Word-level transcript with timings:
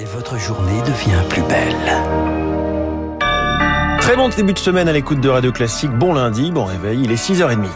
Et 0.00 0.04
votre 0.06 0.36
journée 0.38 0.80
devient 0.80 1.22
plus 1.28 1.42
belle. 1.42 1.76
Très 4.00 4.16
bon 4.16 4.28
début 4.28 4.52
de 4.52 4.58
semaine 4.58 4.88
à 4.88 4.92
l'écoute 4.92 5.20
de 5.20 5.28
Radio 5.28 5.52
Classique. 5.52 5.92
Bon 5.92 6.14
lundi, 6.14 6.50
bon 6.50 6.64
réveil, 6.64 7.02
il 7.04 7.12
est 7.12 7.14
6h30. 7.14 7.68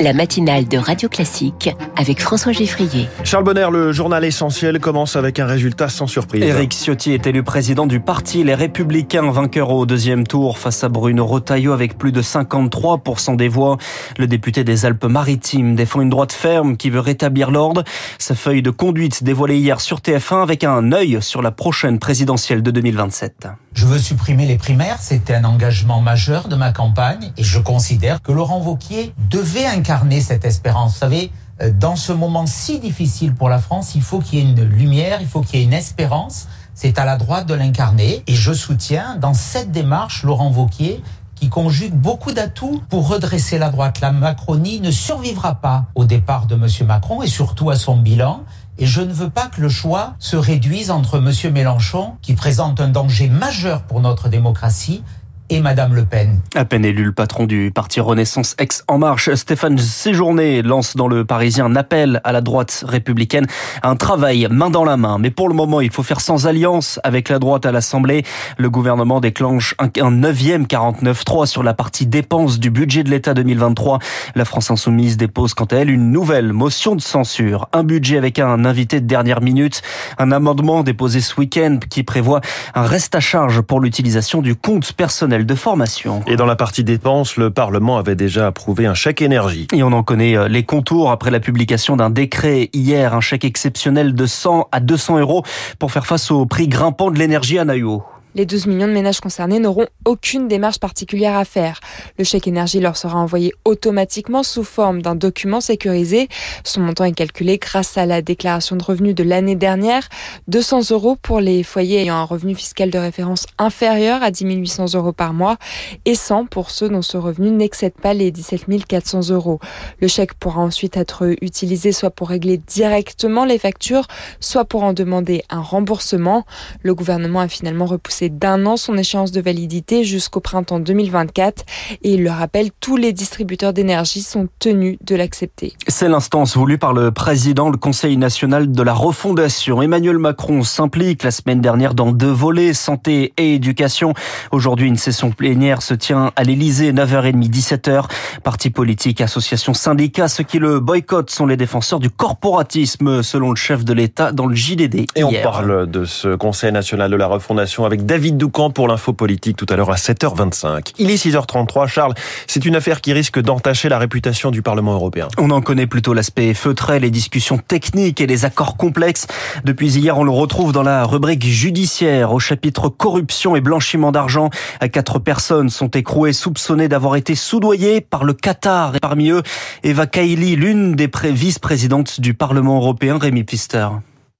La 0.00 0.12
matinale 0.12 0.68
de 0.68 0.78
Radio 0.78 1.08
Classique 1.08 1.70
avec 1.96 2.20
François 2.20 2.52
Geffrier. 2.52 3.08
Charles 3.24 3.44
Bonner, 3.44 3.68
le 3.70 3.92
journal 3.92 4.24
essentiel 4.24 4.78
commence 4.80 5.16
avec 5.16 5.38
un 5.38 5.46
résultat 5.46 5.88
sans 5.88 6.06
surprise. 6.06 6.42
Éric 6.42 6.72
Ciotti 6.72 7.12
est 7.12 7.26
élu 7.26 7.42
président 7.42 7.86
du 7.86 8.00
parti 8.00 8.44
Les 8.44 8.54
Républicains, 8.54 9.30
vainqueur 9.30 9.70
au 9.70 9.86
deuxième 9.86 10.26
tour 10.26 10.58
face 10.58 10.84
à 10.84 10.88
Bruno 10.88 11.24
Rotaillot 11.24 11.72
avec 11.72 11.98
plus 11.98 12.12
de 12.12 12.22
53% 12.22 13.36
des 13.36 13.48
voix. 13.48 13.76
Le 14.18 14.26
député 14.26 14.64
des 14.64 14.84
Alpes-Maritimes 14.86 15.74
défend 15.74 16.00
une 16.00 16.10
droite 16.10 16.32
ferme 16.32 16.76
qui 16.76 16.90
veut 16.90 17.00
rétablir 17.00 17.50
l'ordre. 17.50 17.84
Sa 18.18 18.34
feuille 18.34 18.62
de 18.62 18.70
conduite 18.70 19.24
dévoilée 19.24 19.58
hier 19.58 19.80
sur 19.80 19.98
TF1 19.98 20.42
avec 20.42 20.64
un 20.64 20.92
œil 20.92 21.18
sur 21.20 21.42
la 21.42 21.50
prochaine 21.50 21.98
présidentielle 21.98 22.62
de 22.62 22.70
2027. 22.70 23.48
Je 23.76 23.84
veux 23.84 23.98
supprimer 23.98 24.46
les 24.46 24.56
primaires, 24.56 24.96
c'était 25.02 25.34
un 25.34 25.44
engagement 25.44 26.00
majeur 26.00 26.48
de 26.48 26.56
ma 26.56 26.72
campagne 26.72 27.30
et 27.36 27.44
je 27.44 27.58
considère 27.58 28.22
que 28.22 28.32
Laurent 28.32 28.58
Vauquier 28.58 29.12
devait 29.28 29.66
incarner 29.66 30.22
cette 30.22 30.46
espérance. 30.46 30.94
Vous 30.94 30.98
savez, 30.98 31.30
euh, 31.60 31.70
dans 31.78 31.94
ce 31.94 32.14
moment 32.14 32.46
si 32.46 32.80
difficile 32.80 33.34
pour 33.34 33.50
la 33.50 33.58
France, 33.58 33.94
il 33.94 34.00
faut 34.00 34.20
qu'il 34.20 34.38
y 34.38 34.42
ait 34.42 34.50
une 34.50 34.64
lumière, 34.64 35.18
il 35.20 35.26
faut 35.26 35.42
qu'il 35.42 35.60
y 35.60 35.62
ait 35.62 35.66
une 35.66 35.74
espérance. 35.74 36.48
C'est 36.72 36.98
à 36.98 37.04
la 37.04 37.18
droite 37.18 37.46
de 37.46 37.52
l'incarner 37.52 38.22
et 38.26 38.34
je 38.34 38.54
soutiens 38.54 39.16
dans 39.16 39.34
cette 39.34 39.72
démarche 39.72 40.22
Laurent 40.22 40.48
Vauquier 40.48 41.02
qui 41.36 41.48
conjugue 41.48 41.94
beaucoup 41.94 42.32
d'atouts 42.32 42.82
pour 42.88 43.08
redresser 43.08 43.58
la 43.58 43.70
droite. 43.70 44.00
La 44.00 44.10
Macronie 44.10 44.80
ne 44.80 44.90
survivra 44.90 45.56
pas 45.56 45.84
au 45.94 46.04
départ 46.04 46.46
de 46.46 46.56
M. 46.56 46.66
Macron 46.86 47.22
et 47.22 47.28
surtout 47.28 47.70
à 47.70 47.76
son 47.76 47.96
bilan. 47.96 48.42
Et 48.78 48.86
je 48.86 49.00
ne 49.00 49.12
veux 49.12 49.30
pas 49.30 49.46
que 49.46 49.60
le 49.60 49.68
choix 49.68 50.14
se 50.18 50.36
réduise 50.36 50.90
entre 50.90 51.18
M. 51.18 51.52
Mélenchon, 51.52 52.14
qui 52.20 52.34
présente 52.34 52.80
un 52.80 52.88
danger 52.88 53.28
majeur 53.28 53.82
pour 53.82 54.00
notre 54.00 54.28
démocratie, 54.28 55.02
et 55.50 55.60
Madame 55.60 55.94
Le 55.94 56.04
Pen. 56.04 56.40
À 56.54 56.64
peine 56.64 56.84
élu, 56.84 57.04
le 57.04 57.12
patron 57.12 57.46
du 57.46 57.70
parti 57.74 58.00
Renaissance 58.00 58.54
ex 58.58 58.84
En 58.88 58.98
Marche, 58.98 59.32
Stéphane 59.34 59.78
Séjourné, 59.78 60.62
lance 60.62 60.96
dans 60.96 61.08
le 61.08 61.24
Parisien 61.24 61.66
un 61.66 61.76
appel 61.76 62.20
à 62.24 62.32
la 62.32 62.40
droite 62.40 62.84
républicaine 62.86 63.46
un 63.82 63.96
travail 63.96 64.48
main 64.50 64.70
dans 64.70 64.84
la 64.84 64.96
main. 64.96 65.18
Mais 65.18 65.30
pour 65.30 65.48
le 65.48 65.54
moment, 65.54 65.80
il 65.80 65.90
faut 65.90 66.02
faire 66.02 66.20
sans 66.20 66.46
alliance 66.46 67.00
avec 67.04 67.28
la 67.28 67.38
droite 67.38 67.66
à 67.66 67.72
l'Assemblée. 67.72 68.24
Le 68.58 68.70
gouvernement 68.70 69.20
déclenche 69.20 69.74
un 69.78 70.10
neuvième 70.10 70.64
49-3 70.64 71.46
sur 71.46 71.62
la 71.62 71.74
partie 71.74 72.06
dépenses 72.06 72.58
du 72.58 72.70
budget 72.70 73.02
de 73.02 73.10
l'État 73.10 73.34
2023. 73.34 73.98
La 74.34 74.44
France 74.44 74.70
Insoumise 74.70 75.16
dépose 75.16 75.54
quant 75.54 75.64
à 75.66 75.76
elle 75.76 75.90
une 75.90 76.10
nouvelle 76.10 76.52
motion 76.52 76.96
de 76.96 77.00
censure. 77.00 77.68
Un 77.72 77.84
budget 77.84 78.18
avec 78.18 78.38
un 78.38 78.64
invité 78.64 79.00
de 79.00 79.06
dernière 79.06 79.40
minute. 79.40 79.82
Un 80.18 80.32
amendement 80.32 80.82
déposé 80.82 81.20
ce 81.20 81.38
week-end 81.38 81.78
qui 81.88 82.02
prévoit 82.02 82.40
un 82.74 82.82
reste 82.82 83.14
à 83.14 83.20
charge 83.20 83.60
pour 83.60 83.80
l'utilisation 83.80 84.42
du 84.42 84.54
compte 84.54 84.92
personnel 84.92 85.35
de 85.44 85.54
formation. 85.54 86.22
Et 86.26 86.36
dans 86.36 86.46
la 86.46 86.56
partie 86.56 86.84
dépenses, 86.84 87.36
le 87.36 87.50
Parlement 87.50 87.98
avait 87.98 88.14
déjà 88.14 88.46
approuvé 88.46 88.86
un 88.86 88.94
chèque 88.94 89.20
énergie. 89.20 89.66
Et 89.74 89.82
on 89.82 89.92
en 89.92 90.02
connaît 90.02 90.36
euh, 90.36 90.48
les 90.48 90.62
contours 90.62 91.10
après 91.10 91.30
la 91.30 91.40
publication 91.40 91.96
d'un 91.96 92.10
décret 92.10 92.70
hier, 92.72 93.12
un 93.14 93.20
chèque 93.20 93.44
exceptionnel 93.44 94.14
de 94.14 94.26
100 94.26 94.68
à 94.72 94.80
200 94.80 95.18
euros 95.18 95.42
pour 95.78 95.92
faire 95.92 96.06
face 96.06 96.30
au 96.30 96.46
prix 96.46 96.68
grimpant 96.68 97.10
de 97.10 97.18
l'énergie 97.18 97.58
à 97.58 97.64
Naïo. 97.64 98.04
Les 98.36 98.44
12 98.44 98.66
millions 98.66 98.86
de 98.86 98.92
ménages 98.92 99.20
concernés 99.20 99.60
n'auront 99.60 99.86
aucune 100.04 100.46
démarche 100.46 100.78
particulière 100.78 101.38
à 101.38 101.46
faire. 101.46 101.80
Le 102.18 102.24
chèque 102.24 102.46
énergie 102.46 102.80
leur 102.80 102.98
sera 102.98 103.18
envoyé 103.18 103.54
automatiquement 103.64 104.42
sous 104.42 104.62
forme 104.62 105.00
d'un 105.00 105.14
document 105.14 105.62
sécurisé. 105.62 106.28
Son 106.62 106.82
montant 106.82 107.04
est 107.04 107.14
calculé 107.14 107.56
grâce 107.56 107.96
à 107.96 108.04
la 108.04 108.20
déclaration 108.20 108.76
de 108.76 108.84
revenus 108.84 109.14
de 109.14 109.22
l'année 109.22 109.56
dernière. 109.56 110.06
200 110.48 110.90
euros 110.90 111.16
pour 111.16 111.40
les 111.40 111.62
foyers 111.62 112.02
ayant 112.02 112.16
un 112.16 112.24
revenu 112.24 112.54
fiscal 112.54 112.90
de 112.90 112.98
référence 112.98 113.46
inférieur 113.56 114.22
à 114.22 114.30
10 114.30 114.44
800 114.44 114.84
euros 114.96 115.14
par 115.14 115.32
mois 115.32 115.56
et 116.04 116.14
100 116.14 116.44
pour 116.44 116.70
ceux 116.70 116.90
dont 116.90 117.00
ce 117.00 117.16
revenu 117.16 117.50
n'excède 117.50 117.94
pas 117.94 118.12
les 118.12 118.30
17 118.30 118.84
400 118.86 119.30
euros. 119.30 119.60
Le 120.02 120.08
chèque 120.08 120.34
pourra 120.34 120.60
ensuite 120.60 120.98
être 120.98 121.34
utilisé 121.40 121.90
soit 121.90 122.10
pour 122.10 122.28
régler 122.28 122.58
directement 122.58 123.46
les 123.46 123.58
factures, 123.58 124.06
soit 124.40 124.66
pour 124.66 124.82
en 124.82 124.92
demander 124.92 125.42
un 125.48 125.62
remboursement. 125.62 126.44
Le 126.82 126.94
gouvernement 126.94 127.40
a 127.40 127.48
finalement 127.48 127.86
repoussé 127.86 128.25
d'un 128.28 128.66
an 128.66 128.76
son 128.76 128.96
échéance 128.96 129.32
de 129.32 129.40
validité 129.40 130.04
jusqu'au 130.04 130.40
printemps 130.40 130.80
2024 130.80 131.64
et 132.02 132.14
il 132.14 132.22
le 132.22 132.30
rappelle, 132.30 132.70
tous 132.80 132.96
les 132.96 133.12
distributeurs 133.12 133.72
d'énergie 133.72 134.22
sont 134.22 134.48
tenus 134.58 134.98
de 135.04 135.14
l'accepter. 135.16 135.74
C'est 135.88 136.08
l'instance 136.08 136.56
voulue 136.56 136.78
par 136.78 136.92
le 136.92 137.10
président, 137.10 137.70
le 137.70 137.76
Conseil 137.76 138.16
national 138.16 138.72
de 138.72 138.82
la 138.82 138.92
refondation. 138.92 139.82
Emmanuel 139.82 140.18
Macron 140.18 140.62
s'implique 140.62 141.22
la 141.22 141.30
semaine 141.30 141.60
dernière 141.60 141.94
dans 141.94 142.12
deux 142.12 142.30
volets, 142.30 142.74
santé 142.74 143.32
et 143.36 143.54
éducation. 143.54 144.14
Aujourd'hui, 144.52 144.88
une 144.88 144.96
session 144.96 145.30
plénière 145.30 145.82
se 145.82 145.94
tient 145.94 146.32
à 146.36 146.44
l'Elysée, 146.44 146.92
9h30, 146.92 147.50
17h. 147.50 148.04
Partis 148.42 148.70
politiques, 148.70 149.20
associations, 149.20 149.74
syndicats, 149.74 150.28
ceux 150.28 150.44
qui 150.44 150.58
le 150.58 150.80
boycottent 150.80 151.30
sont 151.30 151.46
les 151.46 151.56
défenseurs 151.56 152.00
du 152.00 152.10
corporatisme, 152.10 153.22
selon 153.22 153.50
le 153.50 153.56
chef 153.56 153.84
de 153.84 153.92
l'État 153.92 154.32
dans 154.32 154.46
le 154.46 154.54
JDD. 154.54 155.06
Et 155.14 155.24
on 155.24 155.32
parle 155.42 155.90
de 155.90 156.04
ce 156.04 156.34
Conseil 156.34 156.72
national 156.72 157.10
de 157.10 157.16
la 157.16 157.26
refondation 157.26 157.84
avec 157.84 158.06
David 158.06 158.15
Doucan 158.18 158.70
pour 158.70 158.88
l'info 158.88 159.12
politique 159.12 159.56
tout 159.56 159.66
à 159.68 159.76
l'heure 159.76 159.90
à 159.90 159.96
7h25. 159.96 160.92
Il 160.98 161.10
est 161.10 161.22
6h33. 161.22 161.86
Charles, 161.86 162.14
c'est 162.46 162.64
une 162.64 162.74
affaire 162.74 163.00
qui 163.00 163.12
risque 163.12 163.40
d'entacher 163.40 163.88
la 163.88 163.98
réputation 163.98 164.50
du 164.50 164.62
Parlement 164.62 164.94
européen. 164.94 165.28
On 165.38 165.50
en 165.50 165.60
connaît 165.60 165.86
plutôt 165.86 166.14
l'aspect 166.14 166.54
feutré, 166.54 166.98
les 166.98 167.10
discussions 167.10 167.58
techniques 167.58 168.20
et 168.20 168.26
les 168.26 168.44
accords 168.44 168.76
complexes. 168.76 169.26
Depuis 169.64 169.96
hier, 169.96 170.18
on 170.18 170.24
le 170.24 170.30
retrouve 170.30 170.72
dans 170.72 170.82
la 170.82 171.04
rubrique 171.04 171.44
judiciaire 171.44 172.32
au 172.32 172.38
chapitre 172.38 172.88
corruption 172.88 173.56
et 173.56 173.60
blanchiment 173.60 174.12
d'argent. 174.12 174.50
Quatre 174.92 175.18
personnes 175.18 175.68
sont 175.68 175.88
écrouées 175.88 176.32
soupçonnées 176.32 176.88
d'avoir 176.88 177.16
été 177.16 177.34
soudoyées 177.34 178.00
par 178.00 178.24
le 178.24 178.32
Qatar. 178.32 178.96
Et 178.96 179.00
parmi 179.00 179.30
eux, 179.30 179.42
Eva 179.82 180.06
Kaili, 180.06 180.56
l'une 180.56 180.94
des 180.94 181.10
vice-présidentes 181.24 182.20
du 182.20 182.34
Parlement 182.34 182.76
européen, 182.76 183.18
Rémi 183.18 183.44
Pfister. 183.44 183.88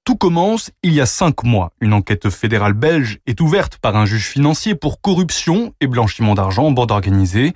Tout 0.07 0.15
commence 0.15 0.71
il 0.85 0.93
y 0.93 1.01
a 1.01 1.07
cinq 1.07 1.43
mois. 1.43 1.73
Une 1.81 1.93
enquête 1.93 2.31
fédérale 2.31 2.75
belge 2.75 3.19
est 3.27 3.41
ouverte 3.41 3.79
par 3.79 3.97
un 3.97 4.07
juge 4.07 4.29
financier 4.29 4.77
pour 4.77 5.01
corruption 5.01 5.75
et 5.81 5.89
blanchiment 5.89 6.37
d'argent 6.37 6.67
en 6.67 6.71
bande 6.71 6.93
organisée. 6.93 7.55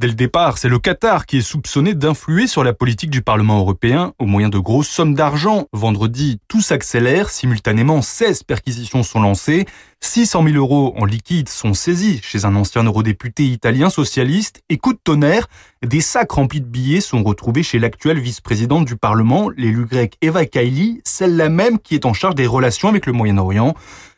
Dès 0.00 0.06
le 0.06 0.14
départ, 0.14 0.56
c'est 0.56 0.70
le 0.70 0.78
Qatar 0.78 1.26
qui 1.26 1.36
est 1.36 1.42
soupçonné 1.42 1.92
d'influer 1.92 2.46
sur 2.46 2.64
la 2.64 2.72
politique 2.72 3.10
du 3.10 3.20
Parlement 3.20 3.58
européen 3.58 4.14
au 4.18 4.24
moyen 4.24 4.48
de 4.48 4.58
grosses 4.58 4.88
sommes 4.88 5.14
d'argent. 5.14 5.66
Vendredi, 5.74 6.40
tout 6.48 6.62
s'accélère. 6.62 7.28
Simultanément, 7.28 8.00
16 8.00 8.44
perquisitions 8.44 9.02
sont 9.02 9.20
lancées. 9.20 9.66
600 10.00 10.44
000 10.44 10.56
euros 10.56 10.94
en 10.96 11.04
liquide 11.04 11.50
sont 11.50 11.74
saisis 11.74 12.18
chez 12.22 12.46
un 12.46 12.56
ancien 12.56 12.82
eurodéputé 12.84 13.44
italien 13.44 13.90
socialiste. 13.90 14.62
Et 14.70 14.78
coup 14.78 14.94
de 14.94 15.00
tonnerre, 15.04 15.48
des 15.86 16.00
sacs 16.00 16.32
remplis 16.32 16.62
de 16.62 16.66
billets 16.66 17.02
sont 17.02 17.22
retrouvés 17.22 17.62
chez 17.62 17.78
l'actuelle 17.78 18.20
vice-présidente 18.20 18.86
du 18.86 18.96
Parlement, 18.96 19.50
l'élu 19.50 19.84
grec 19.84 20.16
Eva 20.22 20.46
Kaili, 20.46 21.02
celle-là 21.04 21.50
même 21.50 21.78
qui 21.78 21.94
est 21.94 22.06
en 22.06 22.14
charge 22.14 22.36
des 22.36 22.46
relations 22.46 22.88
avec 22.88 23.04
le 23.04 23.12
Moyen-Orient. 23.12 23.74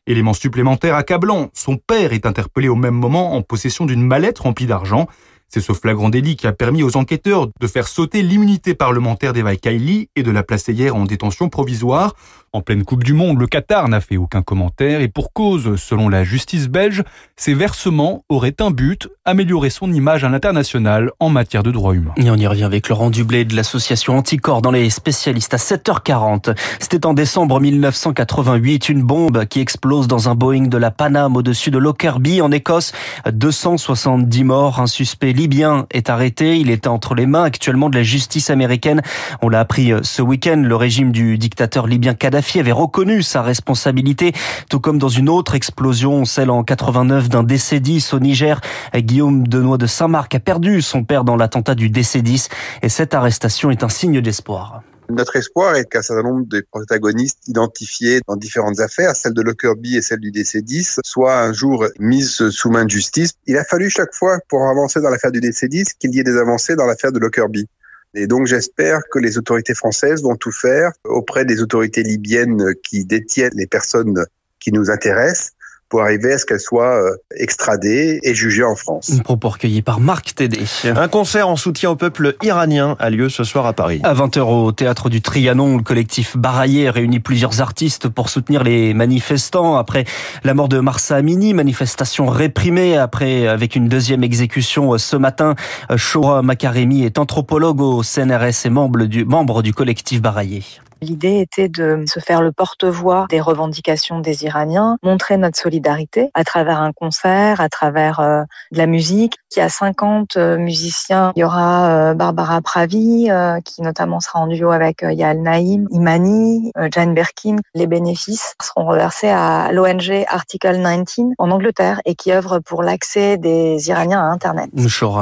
Élément 0.06 0.32
supplémentaire 0.32 0.94
accablant, 0.94 1.50
son 1.54 1.76
père 1.76 2.12
est 2.12 2.26
interpellé 2.26 2.68
au 2.68 2.74
même 2.76 2.94
moment 2.94 3.34
en 3.34 3.42
possession 3.42 3.84
d'une 3.84 4.04
mallette 4.04 4.38
remplie 4.38 4.66
d'argent. 4.66 5.08
C'est 5.54 5.60
ce 5.60 5.74
flagrant 5.74 6.08
délit 6.08 6.36
qui 6.36 6.46
a 6.46 6.52
permis 6.52 6.82
aux 6.82 6.96
enquêteurs 6.96 7.48
de 7.60 7.66
faire 7.66 7.86
sauter 7.86 8.22
l'immunité 8.22 8.72
parlementaire 8.72 9.34
d'Eva 9.34 9.54
Kaili 9.54 10.08
et 10.16 10.22
de 10.22 10.30
la 10.30 10.42
placer 10.42 10.72
hier 10.72 10.96
en 10.96 11.04
détention 11.04 11.50
provisoire. 11.50 12.14
En 12.54 12.60
pleine 12.60 12.84
Coupe 12.84 13.02
du 13.02 13.14
Monde, 13.14 13.38
le 13.38 13.46
Qatar 13.46 13.88
n'a 13.88 14.00
fait 14.02 14.18
aucun 14.18 14.42
commentaire 14.42 15.00
et 15.00 15.08
pour 15.08 15.32
cause, 15.32 15.76
selon 15.76 16.10
la 16.10 16.22
justice 16.22 16.68
belge, 16.68 17.02
ces 17.34 17.54
versements 17.54 18.24
auraient 18.28 18.56
un 18.60 18.70
but, 18.70 19.08
améliorer 19.24 19.70
son 19.70 19.90
image 19.90 20.22
à 20.22 20.28
l'international 20.28 21.12
en 21.18 21.30
matière 21.30 21.62
de 21.62 21.70
droits 21.70 21.94
humains. 21.94 22.12
Et 22.16 22.30
on 22.30 22.36
y 22.36 22.46
revient 22.46 22.64
avec 22.64 22.90
Laurent 22.90 23.08
Dublé 23.08 23.46
de 23.46 23.56
l'association 23.56 24.18
Anticorps 24.18 24.60
dans 24.60 24.70
les 24.70 24.90
spécialistes 24.90 25.54
à 25.54 25.56
7h40. 25.56 26.54
C'était 26.78 27.06
en 27.06 27.14
décembre 27.14 27.58
1988, 27.58 28.90
une 28.90 29.02
bombe 29.02 29.46
qui 29.46 29.60
explose 29.60 30.06
dans 30.06 30.28
un 30.28 30.34
Boeing 30.34 30.68
de 30.68 30.76
la 30.78 30.90
Paname 30.90 31.36
au-dessus 31.36 31.70
de 31.70 31.78
Lockerbie 31.78 32.42
en 32.42 32.52
Écosse. 32.52 32.92
270 33.30 34.44
morts, 34.44 34.78
un 34.78 34.86
suspect 34.86 35.32
libyen 35.42 35.86
est 35.90 36.08
arrêté. 36.08 36.56
Il 36.60 36.70
est 36.70 36.86
entre 36.86 37.16
les 37.16 37.26
mains 37.26 37.42
actuellement 37.42 37.90
de 37.90 37.96
la 37.96 38.04
justice 38.04 38.48
américaine. 38.48 39.02
On 39.40 39.48
l'a 39.48 39.58
appris 39.58 39.92
ce 40.02 40.22
week-end, 40.22 40.62
le 40.64 40.76
régime 40.76 41.10
du 41.10 41.36
dictateur 41.36 41.88
libyen 41.88 42.14
Kadhafi 42.14 42.60
avait 42.60 42.70
reconnu 42.70 43.22
sa 43.22 43.42
responsabilité, 43.42 44.32
tout 44.70 44.78
comme 44.78 44.98
dans 44.98 45.08
une 45.08 45.28
autre 45.28 45.56
explosion, 45.56 46.24
celle 46.24 46.50
en 46.50 46.62
89 46.62 47.28
d'un 47.28 47.42
DC-10 47.42 48.14
au 48.14 48.20
Niger. 48.20 48.60
Guillaume 48.94 49.48
Denois 49.48 49.78
de 49.78 49.86
Saint-Marc 49.86 50.32
a 50.36 50.40
perdu 50.40 50.80
son 50.80 51.02
père 51.02 51.24
dans 51.24 51.34
l'attentat 51.34 51.74
du 51.74 51.90
DC-10 51.90 52.48
et 52.82 52.88
cette 52.88 53.12
arrestation 53.12 53.72
est 53.72 53.82
un 53.82 53.88
signe 53.88 54.20
d'espoir. 54.20 54.82
Notre 55.08 55.36
espoir 55.36 55.76
est 55.76 55.84
qu'un 55.84 56.02
certain 56.02 56.22
nombre 56.22 56.46
des 56.46 56.62
protagonistes 56.62 57.46
identifiés 57.48 58.20
dans 58.26 58.36
différentes 58.36 58.80
affaires, 58.80 59.14
celle 59.16 59.34
de 59.34 59.42
Lockerbie 59.42 59.96
et 59.96 60.02
celle 60.02 60.20
du 60.20 60.30
DC-10, 60.30 61.00
soient 61.04 61.40
un 61.40 61.52
jour 61.52 61.86
mises 61.98 62.48
sous 62.50 62.70
main 62.70 62.84
de 62.84 62.90
justice. 62.90 63.32
Il 63.46 63.58
a 63.58 63.64
fallu 63.64 63.90
chaque 63.90 64.14
fois, 64.14 64.38
pour 64.48 64.66
avancer 64.68 65.00
dans 65.00 65.10
l'affaire 65.10 65.32
du 65.32 65.40
DC-10, 65.40 65.94
qu'il 65.98 66.14
y 66.14 66.20
ait 66.20 66.24
des 66.24 66.36
avancées 66.36 66.76
dans 66.76 66.86
l'affaire 66.86 67.12
de 67.12 67.18
Lockerbie. 67.18 67.68
Et 68.14 68.26
donc 68.26 68.46
j'espère 68.46 69.00
que 69.10 69.18
les 69.18 69.38
autorités 69.38 69.74
françaises 69.74 70.22
vont 70.22 70.36
tout 70.36 70.52
faire 70.52 70.92
auprès 71.04 71.44
des 71.44 71.62
autorités 71.62 72.02
libyennes 72.02 72.74
qui 72.84 73.04
détiennent 73.04 73.54
les 73.54 73.66
personnes 73.66 74.24
qui 74.60 74.70
nous 74.72 74.90
intéressent 74.90 75.52
pour 75.92 76.00
arriver 76.00 76.32
à 76.32 76.38
ce 76.38 76.46
qu'elle 76.46 76.58
soit 76.58 76.96
euh, 76.96 77.16
extradée 77.36 78.18
et 78.22 78.34
jugée 78.34 78.64
en 78.64 78.74
France. 78.74 79.12
Un 79.12 79.18
propos 79.18 79.50
recueilli 79.50 79.82
par 79.82 80.00
Marc 80.00 80.34
Tédé. 80.34 80.60
Un 80.84 81.06
concert 81.06 81.50
en 81.50 81.56
soutien 81.56 81.90
au 81.90 81.96
peuple 81.96 82.34
iranien 82.42 82.96
a 82.98 83.10
lieu 83.10 83.28
ce 83.28 83.44
soir 83.44 83.66
à 83.66 83.74
Paris. 83.74 84.00
À 84.02 84.14
20h 84.14 84.40
au 84.40 84.72
théâtre 84.72 85.10
du 85.10 85.20
Trianon, 85.20 85.76
le 85.76 85.82
collectif 85.82 86.34
Baraillé 86.38 86.88
réunit 86.88 87.20
plusieurs 87.20 87.60
artistes 87.60 88.08
pour 88.08 88.30
soutenir 88.30 88.64
les 88.64 88.94
manifestants 88.94 89.76
après 89.76 90.06
la 90.44 90.54
mort 90.54 90.70
de 90.70 90.80
Marsa 90.80 91.16
Amini, 91.16 91.52
manifestation 91.52 92.26
réprimée 92.26 92.96
après 92.96 93.46
avec 93.46 93.76
une 93.76 93.86
deuxième 93.86 94.24
exécution 94.24 94.96
ce 94.96 95.16
matin. 95.16 95.56
Shora 95.94 96.40
Makaremi 96.40 97.04
est 97.04 97.18
anthropologue 97.18 97.82
au 97.82 98.02
CNRS 98.02 98.64
et 98.64 98.70
membre 98.70 99.04
du, 99.04 99.26
membre 99.26 99.60
du 99.60 99.74
collectif 99.74 100.22
Baraillé. 100.22 100.62
L'idée 101.02 101.40
était 101.40 101.68
de 101.68 102.04
se 102.06 102.20
faire 102.20 102.42
le 102.42 102.52
porte-voix 102.52 103.26
des 103.28 103.40
revendications 103.40 104.20
des 104.20 104.44
Iraniens, 104.44 104.98
montrer 105.02 105.36
notre 105.36 105.58
solidarité 105.58 106.30
à 106.34 106.44
travers 106.44 106.80
un 106.80 106.92
concert, 106.92 107.60
à 107.60 107.68
travers 107.68 108.20
euh, 108.20 108.42
de 108.70 108.78
la 108.78 108.86
musique. 108.86 109.34
Il 109.56 109.58
y 109.58 109.62
a 109.62 109.68
50 109.68 110.36
euh, 110.36 110.56
musiciens. 110.58 111.32
Il 111.34 111.40
y 111.40 111.44
aura 111.44 111.90
euh, 111.90 112.14
Barbara 112.14 112.60
Pravi, 112.60 113.28
qui 113.64 113.82
notamment 113.82 114.20
sera 114.20 114.38
en 114.38 114.46
duo 114.46 114.70
avec 114.70 115.02
Yael 115.02 115.42
Naïm, 115.42 115.88
Imani, 115.90 116.70
Jane 116.92 117.14
Birkin. 117.14 117.56
Les 117.74 117.88
bénéfices 117.88 118.54
seront 118.62 118.86
reversés 118.86 119.28
à 119.28 119.72
l'ONG 119.72 120.24
Article 120.28 120.76
19 120.76 121.34
en 121.38 121.50
Angleterre 121.50 122.00
et 122.04 122.14
qui 122.14 122.30
œuvre 122.30 122.60
pour 122.60 122.84
l'accès 122.84 123.38
des 123.38 123.88
Iraniens 123.88 124.20
à 124.20 124.32
Internet. 124.32 124.70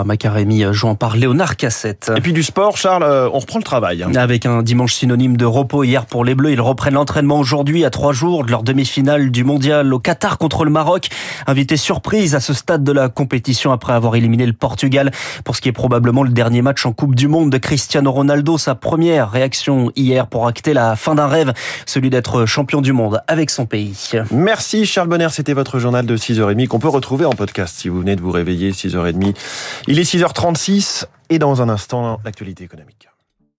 Makaremi, 0.05 0.65
jouant 0.73 0.95
par 0.95 1.17
Léonard 1.17 1.57
Cassette. 1.57 2.13
Et 2.15 2.21
puis 2.21 2.35
du 2.35 2.43
sport, 2.43 2.77
Charles, 2.77 3.31
on 3.33 3.39
reprend 3.39 3.59
le 3.59 3.65
travail. 3.65 4.05
Avec 4.17 4.45
un 4.45 4.63
dimanche 4.63 4.95
synonyme 4.95 5.37
de 5.37 5.47
hier 5.85 6.07
pour 6.07 6.25
les 6.25 6.35
Bleus. 6.35 6.53
Ils 6.53 6.61
reprennent 6.61 6.95
l'entraînement 6.95 7.39
aujourd'hui 7.39 7.85
à 7.85 7.91
trois 7.91 8.13
jours 8.13 8.45
de 8.45 8.51
leur 8.51 8.63
demi-finale 8.63 9.31
du 9.31 9.45
mondial 9.45 9.93
au 9.95 9.99
Qatar 9.99 10.37
contre 10.37 10.65
le 10.65 10.71
Maroc. 10.71 11.09
Invité 11.47 11.77
surprise 11.77 12.35
à 12.35 12.41
ce 12.41 12.53
stade 12.53 12.83
de 12.83 12.93
la 12.93 13.09
compétition 13.09 13.71
après 13.71 13.93
avoir 13.93 14.17
éliminé 14.17 14.47
le 14.47 14.53
Portugal 14.53 15.11
pour 15.45 15.55
ce 15.55 15.61
qui 15.61 15.69
est 15.69 15.73
probablement 15.73 16.23
le 16.23 16.31
dernier 16.31 16.63
match 16.63 16.85
en 16.87 16.93
Coupe 16.93 17.15
du 17.15 17.29
Monde 17.29 17.51
de 17.51 17.59
Cristiano 17.59 18.11
Ronaldo. 18.11 18.59
Sa 18.59 18.75
première 18.75 19.31
réaction 19.31 19.93
hier 19.95 20.27
pour 20.27 20.49
acter 20.49 20.75
la 20.75 20.97
fin 20.97 21.15
d'un 21.15 21.29
rêve, 21.29 21.53
celui 21.87 22.11
d'être 22.11 22.47
champion 22.47 22.81
du 22.81 22.93
monde 22.93 23.23
avec 23.29 23.51
son 23.51 23.67
pays. 23.67 24.11
Merci 24.33 24.87
Charles 24.87 25.09
Bonner, 25.09 25.29
c'était 25.31 25.53
votre 25.53 25.79
journal 25.79 26.05
de 26.05 26.17
6h30 26.17 26.67
qu'on 26.67 26.81
peut 26.81 26.89
retrouver 26.89 27.25
en 27.25 27.33
podcast 27.33 27.77
si 27.79 27.89
vous 27.89 28.01
venez 28.01 28.17
de 28.17 28.21
vous 28.21 28.33
réveiller 28.33 28.73
6h30. 28.73 29.37
Il 29.87 29.99
est 29.99 30.15
6h36 30.15 31.05
et 31.29 31.39
dans 31.39 31.63
un 31.63 31.69
instant 31.69 32.19
l'actualité 32.25 32.65
économique. 32.65 33.10